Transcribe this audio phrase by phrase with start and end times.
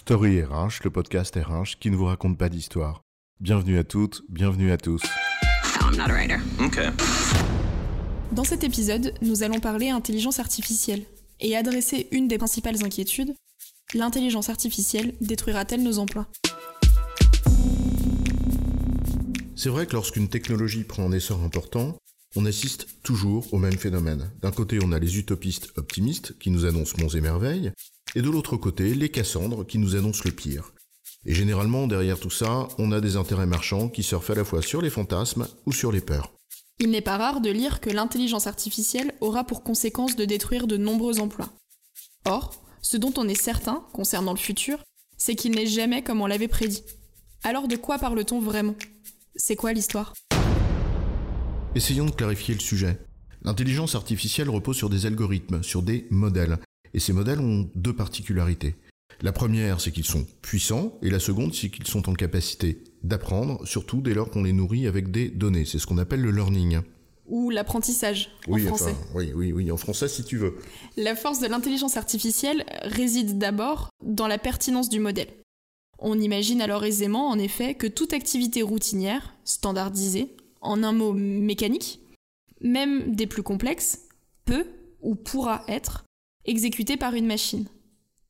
[0.00, 3.02] Story RH, le podcast RH qui ne vous raconte pas d'histoire.
[3.38, 5.02] Bienvenue à toutes, bienvenue à tous.
[8.32, 11.04] Dans cet épisode, nous allons parler intelligence artificielle
[11.38, 13.34] et adresser une des principales inquiétudes.
[13.92, 16.26] L'intelligence artificielle détruira-t-elle nos emplois?
[19.54, 21.98] C'est vrai que lorsqu'une technologie prend un essor important,
[22.36, 24.30] on assiste toujours au même phénomène.
[24.40, 27.72] D'un côté, on a les utopistes optimistes qui nous annoncent monts et merveilles,
[28.14, 30.72] et de l'autre côté, les Cassandres qui nous annoncent le pire.
[31.26, 34.62] Et généralement, derrière tout ça, on a des intérêts marchands qui surfent à la fois
[34.62, 36.32] sur les fantasmes ou sur les peurs.
[36.78, 40.78] Il n'est pas rare de lire que l'intelligence artificielle aura pour conséquence de détruire de
[40.78, 41.50] nombreux emplois.
[42.24, 44.78] Or, ce dont on est certain concernant le futur,
[45.18, 46.82] c'est qu'il n'est jamais comme on l'avait prédit.
[47.44, 48.76] Alors de quoi parle-t-on vraiment?
[49.36, 50.14] C'est quoi l'histoire?
[51.74, 52.98] Essayons de clarifier le sujet.
[53.42, 56.58] L'intelligence artificielle repose sur des algorithmes, sur des modèles,
[56.94, 58.74] et ces modèles ont deux particularités.
[59.22, 63.66] La première, c'est qu'ils sont puissants, et la seconde, c'est qu'ils sont en capacité d'apprendre,
[63.66, 65.64] surtout dès lors qu'on les nourrit avec des données.
[65.66, 66.80] C'est ce qu'on appelle le learning.
[67.26, 68.90] Ou l'apprentissage en Oui, français.
[68.92, 70.56] enfin, oui, oui, oui, en français si tu veux.
[70.96, 75.28] La force de l'intelligence artificielle réside d'abord dans la pertinence du modèle.
[75.98, 82.00] On imagine alors aisément, en effet, que toute activité routinière, standardisée, en un mot mécanique,
[82.62, 84.00] même des plus complexes,
[84.44, 84.64] peut
[85.02, 86.04] ou pourra être
[86.50, 87.66] exécutée par une machine.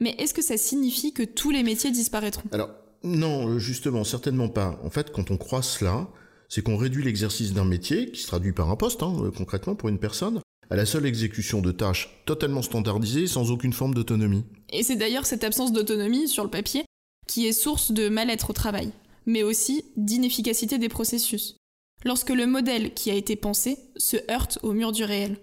[0.00, 2.48] Mais est-ce que ça signifie que tous les métiers disparaîtront?
[2.52, 2.70] Alors,
[3.02, 4.80] non, euh, justement, certainement pas.
[4.82, 6.08] En fait, quand on croit cela,
[6.48, 9.74] c'est qu'on réduit l'exercice d'un métier, qui se traduit par un poste, hein, euh, concrètement,
[9.74, 14.44] pour une personne, à la seule exécution de tâches totalement standardisées sans aucune forme d'autonomie.
[14.70, 16.84] Et c'est d'ailleurs cette absence d'autonomie sur le papier
[17.26, 18.92] qui est source de mal-être au travail,
[19.26, 21.56] mais aussi d'inefficacité des processus.
[22.04, 25.38] Lorsque le modèle qui a été pensé se heurte au mur du réel.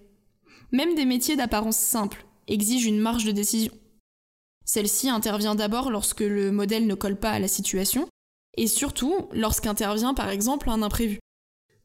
[0.71, 3.73] Même des métiers d'apparence simple exigent une marge de décision.
[4.65, 8.07] Celle-ci intervient d'abord lorsque le modèle ne colle pas à la situation,
[8.57, 11.19] et surtout lorsqu'intervient par exemple un imprévu.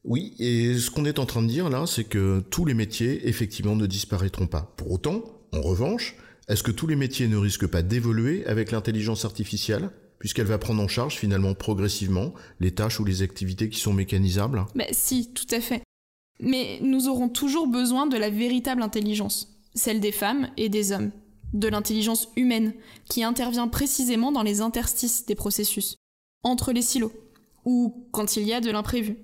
[0.05, 3.29] Oui, et ce qu'on est en train de dire là, c'est que tous les métiers,
[3.29, 4.73] effectivement, ne disparaîtront pas.
[4.77, 5.23] Pour autant,
[5.53, 6.17] en revanche,
[6.49, 10.83] est-ce que tous les métiers ne risquent pas d'évoluer avec l'intelligence artificielle puisqu'elle va prendre
[10.83, 14.65] en charge finalement progressivement les tâches ou les activités qui sont mécanisables?
[14.75, 15.83] Bah si, tout à fait.
[16.41, 21.11] Mais nous aurons toujours besoin de la véritable intelligence, celle des femmes et des hommes,
[21.53, 22.75] de l'intelligence humaine,
[23.09, 25.97] qui intervient précisément dans les interstices des processus,
[26.43, 27.13] entre les silos,
[27.65, 29.17] ou quand il y a de l'imprévu.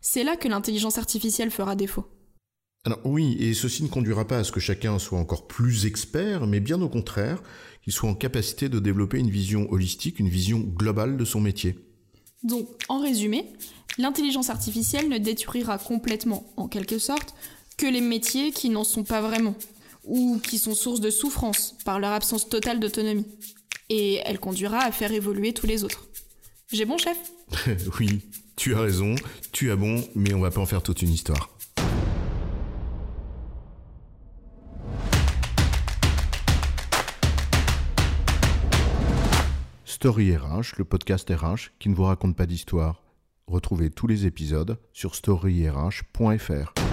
[0.00, 2.06] C'est là que l'intelligence artificielle fera défaut.
[2.84, 6.46] Alors oui, et ceci ne conduira pas à ce que chacun soit encore plus expert,
[6.46, 7.42] mais bien au contraire,
[7.82, 11.76] qu'il soit en capacité de développer une vision holistique, une vision globale de son métier.
[12.44, 13.52] Donc, en résumé,
[13.98, 17.34] l'intelligence artificielle ne détruira complètement, en quelque sorte,
[17.76, 19.54] que les métiers qui n'en sont pas vraiment,
[20.08, 23.26] ou qui sont source de souffrance par leur absence totale d'autonomie.
[23.90, 26.08] Et elle conduira à faire évoluer tous les autres.
[26.72, 27.16] J'ai bon, chef
[28.00, 28.22] oui,
[28.56, 29.14] tu as raison,
[29.52, 31.50] tu as bon, mais on va pas en faire toute une histoire.
[39.84, 43.02] Story RH, le podcast RH qui ne vous raconte pas d'histoire.
[43.46, 46.87] Retrouvez tous les épisodes sur storyrh.fr.